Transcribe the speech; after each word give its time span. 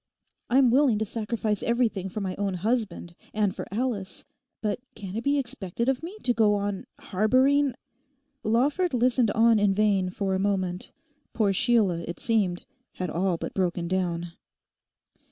I'm 0.49 0.71
willing 0.71 0.97
to 0.97 1.05
sacrifice 1.05 1.61
everything 1.61 2.09
for 2.09 2.21
my 2.21 2.35
own 2.37 2.55
husband 2.55 3.13
and 3.35 3.55
for 3.55 3.67
Alice; 3.71 4.25
but 4.59 4.79
can 4.95 5.15
it 5.15 5.23
be 5.23 5.37
expected 5.37 5.87
of 5.87 6.01
me 6.01 6.17
to 6.23 6.33
go 6.33 6.55
on 6.55 6.85
harbouring....' 6.97 7.75
Lawford 8.41 8.95
listened 8.95 9.29
on 9.35 9.59
in 9.59 9.75
vain 9.75 10.09
for 10.09 10.33
a 10.33 10.39
moment; 10.39 10.91
poor 11.33 11.53
Sheila, 11.53 11.99
it 12.07 12.17
seemed, 12.19 12.65
had 12.93 13.11
all 13.11 13.37
but 13.37 13.53
broken 13.53 13.87
down. 13.87 14.31